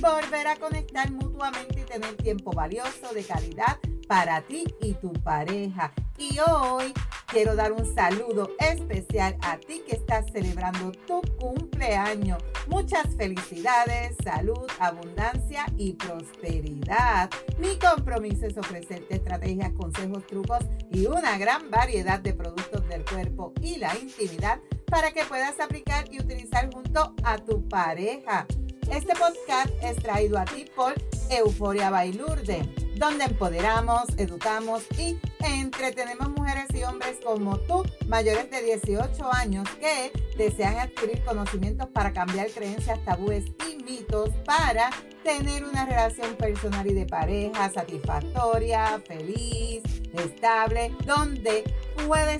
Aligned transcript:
volver 0.00 0.46
a 0.46 0.56
conectar 0.56 1.10
mutuamente 1.10 1.80
y 1.80 1.84
tener 1.84 2.16
tiempo 2.16 2.52
valioso 2.52 3.12
de 3.14 3.24
calidad 3.24 3.78
para 4.06 4.40
ti 4.42 4.64
y 4.80 4.94
tu 4.94 5.12
pareja. 5.12 5.92
Y 6.18 6.38
hoy 6.38 6.92
quiero 7.26 7.54
dar 7.56 7.72
un 7.72 7.94
saludo 7.94 8.50
especial 8.58 9.36
a 9.42 9.58
ti 9.58 9.82
que 9.86 9.96
estás 9.96 10.26
celebrando 10.32 10.92
tu 10.92 11.20
cumpleaños. 11.38 12.42
Muchas 12.68 13.14
felicidades, 13.16 14.16
salud, 14.22 14.66
abundancia 14.78 15.66
y 15.76 15.92
prosperidad. 15.94 17.30
Mi 17.58 17.78
compromiso 17.78 18.46
es 18.46 18.56
ofrecerte 18.56 19.16
estrategias, 19.16 19.72
consejos, 19.72 20.26
trucos 20.26 20.64
y 20.90 21.06
una 21.06 21.36
gran 21.38 21.70
variedad 21.70 22.20
de 22.20 22.32
productos 22.32 22.88
del 22.88 23.04
cuerpo 23.04 23.52
y 23.60 23.76
la 23.76 23.96
intimidad 23.98 24.60
para 24.86 25.10
que 25.12 25.24
puedas 25.24 25.58
aplicar 25.60 26.04
y 26.12 26.20
utilizar 26.20 26.72
junto 26.72 27.14
a 27.24 27.38
tu 27.38 27.68
pareja. 27.68 28.46
Este 28.90 29.14
podcast 29.14 29.70
es 29.82 29.96
traído 29.96 30.38
a 30.38 30.44
ti 30.44 30.64
por 30.74 30.94
Euforia 31.28 31.90
Bailurde, 31.90 32.62
donde 32.94 33.24
empoderamos, 33.24 34.04
educamos 34.16 34.84
y 34.96 35.18
entretenemos 35.40 36.30
mujeres 36.30 36.66
y 36.72 36.84
hombres 36.84 37.18
como 37.24 37.58
tú, 37.58 37.84
mayores 38.06 38.48
de 38.50 38.62
18 38.62 39.32
años, 39.32 39.68
que 39.80 40.12
desean 40.38 40.76
adquirir 40.78 41.24
conocimientos 41.24 41.88
para 41.88 42.12
cambiar 42.12 42.48
creencias, 42.50 43.04
tabúes 43.04 43.44
y 43.68 43.82
mitos 43.82 44.30
para 44.44 44.90
tener 45.24 45.64
una 45.64 45.84
relación 45.84 46.36
personal 46.36 46.86
y 46.86 46.94
de 46.94 47.06
pareja 47.06 47.68
satisfactoria, 47.70 49.02
feliz, 49.06 49.82
estable, 50.14 50.94
donde 51.04 51.64
puede 52.06 52.38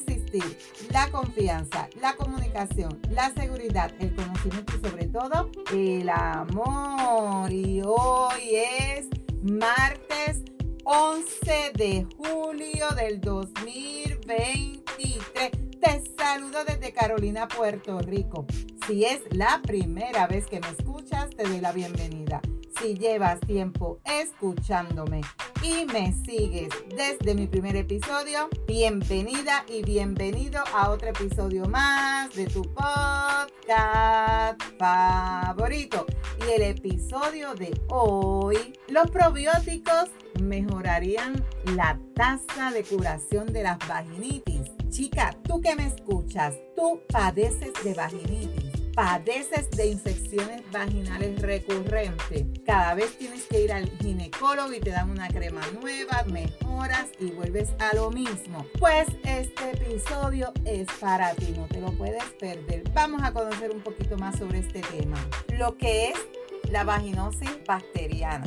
la 0.91 1.11
confianza, 1.11 1.89
la 2.01 2.17
comunicación, 2.17 3.01
la 3.11 3.33
seguridad, 3.35 3.93
el 3.99 4.15
conocimiento 4.15 4.75
y 4.77 4.89
sobre 4.89 5.09
todo 5.09 5.51
el 5.73 6.09
amor. 6.09 7.53
Y 7.53 7.83
hoy 7.85 8.51
es 8.53 9.09
martes 9.43 10.43
11 10.85 11.73
de 11.75 12.07
julio 12.17 12.89
del 12.97 13.21
2023. 13.21 15.51
Te 15.81 16.03
saludo 16.17 16.65
desde 16.65 16.93
Carolina, 16.93 17.49
Puerto 17.49 17.99
Rico. 18.01 18.47
Si 18.87 19.05
es 19.05 19.21
la 19.31 19.61
primera 19.63 20.27
vez 20.27 20.47
que 20.47 20.61
me 20.61 20.69
escuchas, 20.69 21.31
te 21.31 21.45
doy 21.45 21.61
la 21.61 21.73
bienvenida. 21.73 22.41
Si 22.81 22.95
llevas 22.95 23.41
tiempo 23.41 24.01
escuchándome 24.05 25.23
y 25.63 25.87
me 25.87 26.13
sigues 26.13 26.69
desde 26.95 27.35
mi 27.35 27.47
primer 27.47 27.75
episodio, 27.75 28.49
bienvenida 28.67 29.65
y 29.67 29.83
bienvenido 29.83 30.63
a 30.75 30.91
otro 30.91 31.09
episodio 31.09 31.65
más 31.67 32.35
de 32.35 32.47
tu 32.47 32.63
podcast 32.75 34.63
favorito. 34.79 36.05
Y 36.47 36.53
el 36.53 36.63
episodio 36.63 37.55
de 37.55 37.81
hoy, 37.89 38.75
los 38.89 39.11
probióticos 39.11 40.11
mejorarían 40.41 41.43
la 41.75 41.99
tasa 42.15 42.71
de 42.73 42.85
curación 42.85 43.53
de 43.53 43.63
las 43.63 43.79
vaginitis. 43.89 44.71
Chica, 44.91 45.35
tú 45.45 45.61
que 45.61 45.75
me 45.77 45.87
escuchas, 45.87 46.55
tú 46.77 47.01
padeces 47.09 47.73
de 47.83 47.95
vaginitis 47.95 48.66
padeces 48.97 49.71
de 49.73 49.89
infecciones 49.89 50.63
vaginales 50.73 51.39
recurrentes, 51.43 52.47
cada 52.65 52.95
vez 52.95 53.17
tienes 53.19 53.45
que 53.45 53.63
ir 53.63 53.71
al 53.71 53.91
ginecólogo 53.99 54.73
y 54.73 54.81
te 54.81 54.91
dan 54.91 55.11
una 55.11 55.29
crema 55.29 55.61
nueva, 55.79 56.25
mejoras 56.25 57.09
y 57.21 57.27
vuelves 57.27 57.69
a 57.79 57.95
lo 57.95 58.11
mismo. 58.11 58.67
Pues 58.79 59.07
este 59.23 59.73
episodio 59.73 60.51
es 60.65 60.87
para 60.99 61.35
ti, 61.35 61.55
no 61.55 61.67
te 61.67 61.83
lo 61.83 61.93
puedes 61.93 62.25
perder. 62.41 62.85
Vamos 62.95 63.23
a 63.23 63.35
conocer 63.35 63.71
un 63.71 63.83
poquito 63.83 64.17
más 64.17 64.39
sobre 64.39 64.61
este 64.61 64.81
tema. 64.81 65.19
Lo 65.59 65.77
que 65.77 66.09
es 66.09 66.19
la 66.71 66.83
vaginosis 66.83 67.51
bacteriana, 67.67 68.47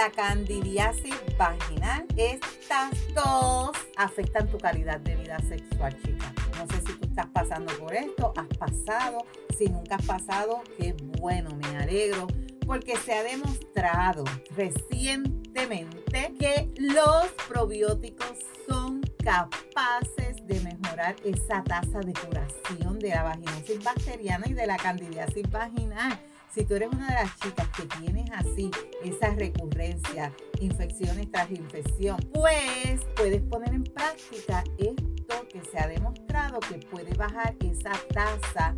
la 0.00 0.10
candidiasis 0.12 1.16
vaginal, 1.36 2.06
estas 2.16 2.90
dos 3.14 3.72
afectan 3.96 4.46
tu 4.48 4.56
calidad 4.56 5.00
de 5.00 5.16
vida 5.16 5.38
sexual, 5.48 5.92
chica. 6.02 6.32
No 6.56 6.68
sé 6.68 6.80
si 6.86 6.92
tú 6.98 7.08
estás 7.08 7.26
pasando 7.26 7.76
por 7.78 7.92
esto, 7.92 8.32
has 8.36 8.46
pasado, 8.58 9.18
si 9.58 9.66
nunca 9.66 9.96
has 9.96 10.06
pasado, 10.06 10.62
qué 10.76 10.94
bueno, 11.18 11.50
me 11.56 11.78
alegro, 11.78 12.28
porque 12.64 12.96
se 12.96 13.12
ha 13.12 13.24
demostrado 13.24 14.22
recientemente 14.54 16.32
que 16.38 16.70
los 16.76 17.26
probióticos 17.48 18.38
son 18.68 19.00
capaces 19.24 20.46
de 20.46 20.60
mejorar 20.60 21.16
esa 21.24 21.64
tasa 21.64 21.98
de 21.98 22.12
curación 22.12 23.00
de 23.00 23.08
la 23.08 23.24
vaginosis 23.24 23.82
bacteriana 23.82 24.46
y 24.46 24.52
de 24.52 24.66
la 24.68 24.76
candidiasis 24.76 25.50
vaginal. 25.50 26.20
Si 26.54 26.64
tú 26.64 26.74
eres 26.74 26.88
una 26.90 27.06
de 27.08 27.14
las 27.14 27.38
chicas 27.40 27.68
que 27.76 27.82
tienes 28.00 28.30
así 28.32 28.70
esa 29.04 29.30
recurrencia, 29.34 30.32
infecciones 30.60 31.30
tras 31.30 31.50
infección, 31.50 32.16
pues 32.32 33.02
puedes 33.16 33.42
poner 33.42 33.74
en 33.74 33.84
práctica 33.84 34.64
esto 34.78 35.46
que 35.52 35.62
se 35.70 35.78
ha 35.78 35.86
demostrado 35.86 36.58
que 36.60 36.78
puede 36.78 37.12
bajar 37.14 37.54
esa 37.60 37.92
tasa 38.12 38.74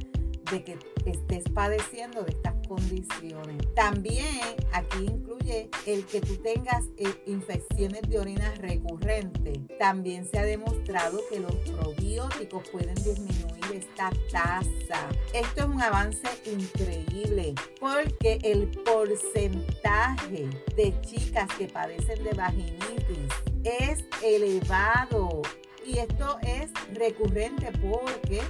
de 0.51 0.65
que 0.65 0.79
estés 1.07 1.45
padeciendo 1.55 2.23
de 2.23 2.33
estas 2.33 2.60
condiciones. 2.71 3.57
También 3.75 4.41
aquí 4.73 4.99
incluye 5.05 5.69
el 5.87 6.07
que 6.07 6.21
tú 6.21 6.37
tengas 6.37 6.85
eh, 6.99 7.13
infecciones 7.27 8.03
de 8.03 8.21
orina 8.21 8.55
recurrentes. 8.59 9.59
También 9.81 10.25
se 10.25 10.39
ha 10.39 10.45
demostrado 10.45 11.19
que 11.29 11.41
los 11.41 11.53
probióticos 11.57 12.69
pueden 12.69 12.95
disminuir 12.95 13.65
esta 13.75 14.11
tasa. 14.31 15.09
Esto 15.35 15.63
es 15.63 15.67
un 15.67 15.83
avance 15.83 16.29
increíble 16.47 17.55
porque 17.81 18.39
el 18.45 18.69
porcentaje 18.85 20.49
de 20.77 21.01
chicas 21.01 21.49
que 21.59 21.67
padecen 21.67 22.23
de 22.23 22.31
vaginitis 22.35 23.35
es 23.65 24.05
elevado 24.23 25.43
y 25.85 25.99
esto 25.99 26.39
es 26.43 26.71
recurrente 26.95 27.73
porque 27.81 28.43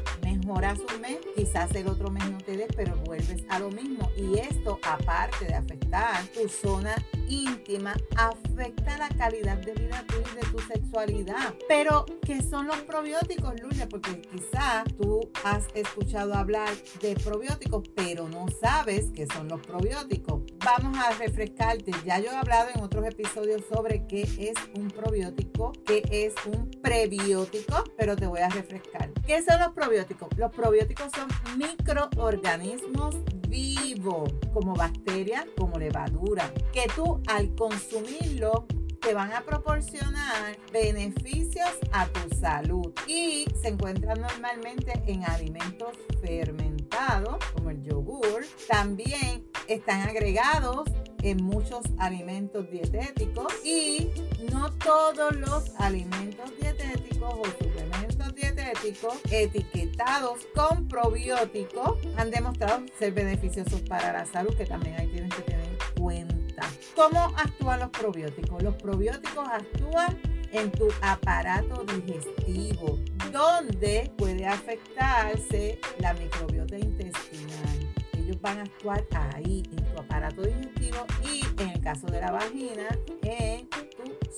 mejoras 0.51 0.81
un 0.81 1.01
mes, 1.01 1.19
quizás 1.37 1.73
el 1.77 1.87
otro 1.87 2.11
mes 2.11 2.29
no 2.29 2.39
te 2.39 2.57
des, 2.57 2.67
pero 2.75 2.97
vuelves 3.05 3.45
a 3.51 3.61
lo 3.61 3.71
mismo. 3.71 4.11
Y 4.17 4.39
esto, 4.39 4.81
aparte 4.83 5.45
de 5.45 5.55
afectar 5.55 6.25
tu 6.35 6.49
zona 6.49 6.97
íntima, 7.31 7.97
afecta 8.17 8.99
la 8.99 9.09
calidad 9.09 9.57
de 9.59 9.73
vida 9.73 10.05
tuya 10.07 10.27
y 10.33 10.35
de 10.35 10.51
tu 10.51 10.59
sexualidad. 10.59 11.55
Pero, 11.69 12.05
¿qué 12.23 12.43
son 12.43 12.67
los 12.67 12.77
probióticos, 12.79 13.61
Lulia? 13.61 13.89
Porque 13.89 14.21
quizás 14.21 14.85
tú 14.97 15.31
has 15.45 15.65
escuchado 15.75 16.35
hablar 16.35 16.69
de 17.01 17.15
probióticos, 17.15 17.89
pero 17.95 18.29
no 18.29 18.47
sabes 18.61 19.11
qué 19.15 19.27
son 19.27 19.49
los 19.49 19.61
probióticos. 19.61 20.43
Vamos 20.65 20.99
a 20.99 21.13
refrescarte. 21.13 21.93
Ya 22.05 22.19
yo 22.19 22.31
he 22.31 22.37
hablado 22.37 22.71
en 22.75 22.83
otros 22.83 23.07
episodios 23.07 23.63
sobre 23.73 24.07
qué 24.07 24.23
es 24.23 24.55
un 24.77 24.89
probiótico, 24.89 25.73
qué 25.87 26.03
es 26.11 26.35
un 26.47 26.71
prebiótico, 26.83 27.85
pero 27.97 28.17
te 28.17 28.27
voy 28.27 28.41
a 28.41 28.49
refrescar. 28.49 29.11
¿Qué 29.27 29.43
son 29.43 29.61
los 29.61 29.73
probióticos? 29.73 30.29
Los 30.37 30.53
probióticos 30.53 31.11
son 31.15 31.29
microorganismos 31.57 33.17
vivos, 33.49 34.33
como 34.53 34.75
bacterias, 34.75 35.47
como 35.57 35.79
levadura, 35.79 36.53
que 36.73 36.87
tú 36.95 37.21
al 37.27 37.55
consumirlo 37.55 38.67
te 39.01 39.15
van 39.15 39.33
a 39.33 39.41
proporcionar 39.41 40.59
beneficios 40.73 41.71
a 41.93 42.07
tu 42.07 42.37
salud 42.37 42.93
y 43.07 43.47
se 43.61 43.69
encuentran 43.69 44.21
normalmente 44.21 44.93
en 45.07 45.25
alimentos 45.25 45.97
fermentados 46.21 47.39
como 47.55 47.71
el 47.71 47.83
yogur. 47.83 48.45
También 48.69 49.47
están 49.69 50.03
agregados 50.03 50.91
en 51.23 51.43
muchos 51.43 51.81
alimentos 51.99 52.71
dietéticos 52.71 53.53
y 53.65 54.11
no 54.53 54.71
todos 54.73 55.35
los 55.37 55.71
alimentos 55.79 56.51
dietéticos 56.61 57.35
o 57.35 57.45
suplementos 57.45 57.90
dietéticos 58.35 59.19
etiquetados 59.31 60.47
con 60.55 60.89
probióticos 60.89 61.99
han 62.17 62.31
demostrado 62.31 62.85
ser 62.99 63.13
beneficiosos 63.13 63.81
para 63.83 64.13
la 64.13 64.27
salud, 64.27 64.55
que 64.57 64.67
también 64.67 64.97
ahí 64.99 65.09
tienes 65.09 65.35
que 65.35 65.43
tener 65.43 65.65
en 65.65 66.01
cuenta. 66.01 66.63
¿Cómo 66.95 67.33
actúan 67.37 67.81
los 67.81 67.91
probióticos? 67.91 68.63
Los 68.63 68.75
probióticos 68.77 69.49
actúan 69.49 70.19
en 70.53 70.71
tu 70.73 70.89
aparato 71.03 71.85
digestivo, 71.85 72.99
donde 73.33 74.11
puede 74.17 74.47
afectarse 74.47 75.79
la 75.99 76.15
microbiota 76.15 76.77
intestinal. 76.79 77.95
Ellos 78.19 78.41
van 78.41 78.59
a 78.59 78.63
actuar 78.63 79.05
ahí, 79.35 79.63
en 79.71 79.85
tu 79.85 80.01
aparato 80.01 80.43
digestivo 80.43 81.07
y 81.23 81.45
en 81.63 81.71
el 81.71 81.81
caso 81.81 82.07
de 82.07 82.21
la 82.21 82.33
vagina, 82.33 82.89
en 83.23 83.69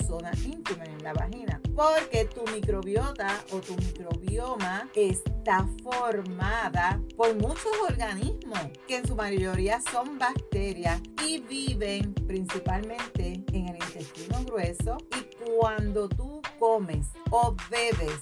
zona 0.06 0.30
íntima, 0.44 0.84
en 0.84 1.02
la 1.02 1.12
vagina. 1.12 1.60
Porque 1.74 2.26
tu 2.26 2.44
microbiota 2.52 3.44
o 3.52 3.60
tu 3.60 3.74
microbioma 3.76 4.88
está 4.94 5.66
formada 5.82 7.00
por 7.16 7.34
muchos 7.36 7.72
organismos 7.88 8.60
que 8.86 8.98
en 8.98 9.06
su 9.06 9.14
mayoría 9.14 9.80
son 9.80 10.18
bacterias 10.18 11.00
y 11.26 11.40
viven 11.40 12.14
principalmente 12.14 13.42
en 13.52 13.68
el 13.68 13.76
intestino 13.76 14.44
grueso 14.44 14.98
y 15.16 15.46
cuando 15.46 16.08
tú 16.08 16.42
comes 16.58 17.06
o 17.30 17.54
bebes 17.70 18.20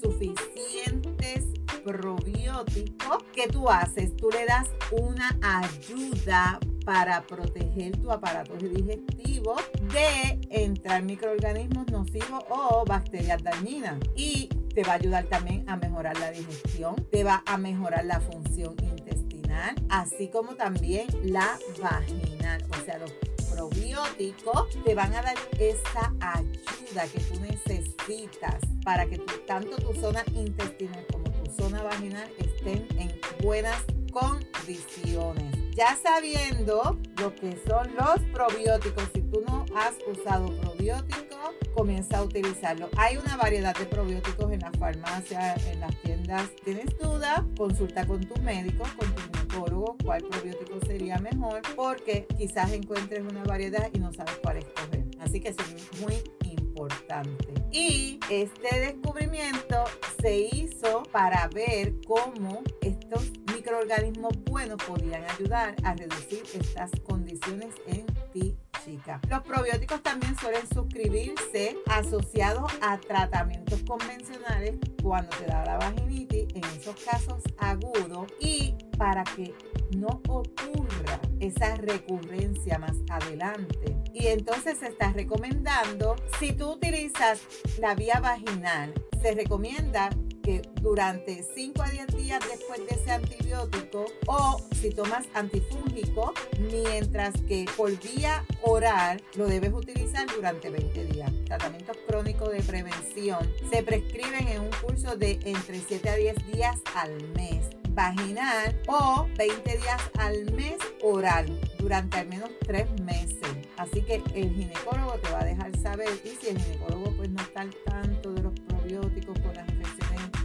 suficientes 0.00 1.44
probióticos, 1.84 3.22
¿qué 3.32 3.48
tú 3.48 3.68
haces? 3.68 4.16
Tú 4.16 4.30
le 4.30 4.44
das 4.46 4.68
una 4.90 5.36
ayuda 5.42 6.58
para 6.84 7.22
proteger 7.22 7.96
tu 7.98 8.10
aparato 8.10 8.54
digestivo 8.56 9.56
de 9.92 10.40
entrar 10.50 11.02
microorganismos 11.02 11.86
nocivos 11.90 12.44
o 12.48 12.84
bacterias 12.84 13.42
dañinas. 13.42 13.98
Y 14.16 14.48
te 14.74 14.82
va 14.84 14.92
a 14.92 14.96
ayudar 14.96 15.24
también 15.24 15.68
a 15.68 15.76
mejorar 15.76 16.18
la 16.18 16.30
digestión, 16.30 16.96
te 17.10 17.24
va 17.24 17.42
a 17.46 17.56
mejorar 17.58 18.04
la 18.04 18.20
función 18.20 18.74
intestinal, 18.82 19.74
así 19.90 20.28
como 20.28 20.54
también 20.54 21.06
la 21.24 21.58
vaginal. 21.80 22.64
O 22.70 22.84
sea, 22.84 22.98
los 22.98 23.12
probióticos 23.52 24.68
te 24.84 24.94
van 24.94 25.12
a 25.14 25.22
dar 25.22 25.36
esa 25.58 26.14
ayuda 26.20 27.06
que 27.12 27.20
tú 27.20 27.40
necesitas 27.40 28.60
para 28.84 29.06
que 29.06 29.18
tanto 29.46 29.76
tu 29.76 29.92
zona 30.00 30.24
intestinal 30.34 31.06
como 31.12 31.30
tu 31.30 31.50
zona 31.52 31.82
vaginal 31.82 32.28
estén 32.38 32.86
en 32.98 33.12
buenas 33.42 33.84
condiciones. 34.10 35.61
Ya 35.74 35.96
sabiendo 35.96 36.98
lo 37.18 37.34
que 37.34 37.58
son 37.66 37.94
los 37.94 38.20
probióticos, 38.30 39.04
si 39.14 39.22
tú 39.22 39.42
no 39.46 39.64
has 39.74 39.94
usado 40.06 40.54
probióticos, 40.60 41.54
comienza 41.74 42.18
a 42.18 42.24
utilizarlo. 42.24 42.90
Hay 42.98 43.16
una 43.16 43.38
variedad 43.38 43.74
de 43.74 43.86
probióticos 43.86 44.52
en 44.52 44.60
la 44.60 44.70
farmacia, 44.72 45.54
en 45.70 45.80
las 45.80 45.96
tiendas. 46.02 46.50
¿Tienes 46.62 46.96
duda? 46.98 47.46
Consulta 47.56 48.06
con 48.06 48.20
tu 48.20 48.38
médico, 48.42 48.84
con 48.98 49.14
tu 49.14 49.22
ginecólogo, 49.22 49.96
cuál 50.04 50.22
probiótico 50.24 50.78
sería 50.86 51.18
mejor, 51.18 51.62
porque 51.74 52.26
quizás 52.36 52.70
encuentres 52.72 53.20
una 53.20 53.42
variedad 53.44 53.88
y 53.94 53.98
no 53.98 54.12
sabes 54.12 54.38
cuál 54.42 54.58
escoger. 54.58 55.04
Así 55.20 55.40
que 55.40 55.48
es 55.48 55.56
muy 56.02 56.22
importante. 56.44 57.54
Y 57.70 58.20
este 58.28 58.78
descubrimiento 58.78 59.84
se 60.20 60.48
hizo 60.52 61.02
para 61.04 61.48
ver 61.48 61.94
cómo 62.06 62.62
estos 62.82 63.30
microorganismos 63.72 64.34
buenos 64.44 64.76
podían 64.86 65.24
ayudar 65.24 65.74
a 65.82 65.94
reducir 65.94 66.42
estas 66.52 66.90
condiciones 67.08 67.74
en 67.86 68.04
ti 68.30 68.54
chica. 68.84 69.18
Los 69.30 69.42
probióticos 69.44 70.02
también 70.02 70.36
suelen 70.38 70.68
suscribirse 70.74 71.78
asociados 71.86 72.70
a 72.82 72.98
tratamientos 72.98 73.82
convencionales 73.84 74.74
cuando 75.02 75.34
te 75.38 75.46
da 75.46 75.64
la 75.64 75.78
vaginitis, 75.78 76.48
en 76.54 76.64
esos 76.64 76.96
casos 77.02 77.42
agudos, 77.56 78.30
y 78.40 78.74
para 78.98 79.24
que 79.24 79.54
no 79.96 80.20
ocurra 80.28 81.18
esa 81.40 81.74
recurrencia 81.76 82.78
más 82.78 82.96
adelante. 83.08 83.96
Y 84.12 84.26
entonces 84.26 84.78
se 84.80 84.88
está 84.88 85.12
recomendando, 85.12 86.16
si 86.38 86.52
tú 86.52 86.72
utilizas 86.72 87.40
la 87.78 87.94
vía 87.94 88.20
vaginal, 88.20 88.92
se 89.22 89.34
recomienda 89.34 90.10
que 90.42 90.62
durante 90.80 91.42
5 91.54 91.82
a 91.82 91.88
10 91.88 92.06
días 92.16 92.40
después 92.48 92.80
de 92.86 92.94
ese 92.94 93.12
antibiótico 93.12 94.06
o 94.26 94.60
si 94.80 94.90
tomas 94.90 95.26
antifúngico, 95.34 96.34
mientras 96.58 97.34
que 97.42 97.66
por 97.76 97.90
vía 98.00 98.44
oral 98.62 99.22
lo 99.36 99.46
debes 99.46 99.72
utilizar 99.72 100.26
durante 100.34 100.70
20 100.70 101.04
días. 101.06 101.30
Tratamientos 101.46 101.96
crónicos 102.06 102.50
de 102.52 102.62
prevención 102.62 103.50
se 103.70 103.82
prescriben 103.82 104.48
en 104.48 104.60
un 104.62 104.70
curso 104.84 105.16
de 105.16 105.38
entre 105.44 105.80
7 105.80 106.08
a 106.08 106.16
10 106.16 106.52
días 106.52 106.80
al 106.94 107.22
mes 107.34 107.66
vaginal 107.94 108.80
o 108.88 109.28
20 109.36 109.76
días 109.76 110.00
al 110.18 110.50
mes 110.52 110.76
oral 111.02 111.60
durante 111.78 112.18
al 112.18 112.28
menos 112.28 112.50
3 112.66 113.00
meses. 113.02 113.38
Así 113.76 114.02
que 114.02 114.22
el 114.34 114.54
ginecólogo 114.54 115.12
te 115.14 115.30
va 115.30 115.40
a 115.40 115.44
dejar 115.44 115.76
saber 115.78 116.08
y 116.24 116.28
si 116.28 116.48
el 116.50 116.60
ginecólogo 116.60 117.12
pues 117.16 117.30
no 117.30 117.42
está 117.42 117.62
al 117.62 117.74
tanto 117.84 118.31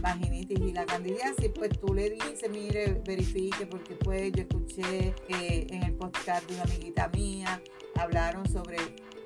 vaginitis 0.08 0.58
y 0.58 0.72
la 0.72 0.86
candidiasis, 0.86 1.50
pues 1.54 1.70
tú 1.78 1.92
le 1.92 2.10
dices, 2.10 2.50
mire, 2.50 3.00
verifique, 3.06 3.66
porque 3.66 3.94
pues 3.94 4.32
yo 4.32 4.42
escuché 4.42 5.14
que 5.26 5.66
en 5.70 5.82
el 5.82 5.94
podcast 5.94 6.48
de 6.48 6.54
una 6.54 6.64
amiguita 6.64 7.08
mía 7.08 7.60
hablaron 7.94 8.48
sobre 8.48 8.78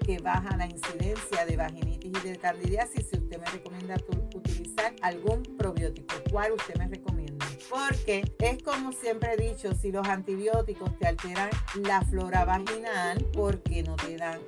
que 0.05 0.19
baja 0.19 0.57
la 0.57 0.67
incidencia 0.67 1.47
de 1.47 1.57
vaginitis 1.57 2.11
y 2.13 2.29
de 2.29 2.37
candidiasis. 2.37 3.07
Si 3.09 3.17
usted 3.17 3.39
me 3.39 3.47
recomienda 3.47 3.97
utilizar 4.35 4.93
algún 5.03 5.43
probiótico, 5.57 6.17
¿cuál 6.33 6.53
usted 6.53 6.75
me 6.77 6.89
recomienda? 6.89 7.47
Porque 7.71 8.25
es 8.41 8.63
como 8.65 8.91
siempre 8.91 9.35
he 9.35 9.37
dicho, 9.37 9.73
si 9.75 9.93
los 9.93 10.07
antibióticos 10.09 10.99
te 10.99 11.07
alteran 11.07 11.51
la 11.87 12.03
flora 12.03 12.45
vaginal, 12.45 13.25
porque 13.33 13.85
no 13.85 13.95
te 13.95 14.17
dan 14.17 14.41